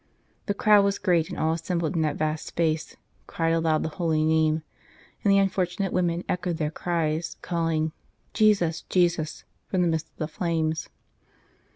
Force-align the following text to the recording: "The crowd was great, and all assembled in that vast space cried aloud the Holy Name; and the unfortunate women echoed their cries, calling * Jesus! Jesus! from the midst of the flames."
"The 0.47 0.55
crowd 0.55 0.83
was 0.83 0.97
great, 0.97 1.29
and 1.29 1.37
all 1.37 1.53
assembled 1.53 1.95
in 1.95 2.01
that 2.01 2.15
vast 2.15 2.47
space 2.47 2.95
cried 3.27 3.51
aloud 3.53 3.83
the 3.83 3.89
Holy 3.89 4.23
Name; 4.25 4.63
and 5.23 5.31
the 5.31 5.37
unfortunate 5.37 5.93
women 5.93 6.23
echoed 6.27 6.57
their 6.57 6.71
cries, 6.71 7.37
calling 7.43 7.91
* 8.13 8.33
Jesus! 8.33 8.81
Jesus! 8.89 9.43
from 9.67 9.83
the 9.83 9.87
midst 9.87 10.09
of 10.09 10.17
the 10.17 10.27
flames." 10.27 10.89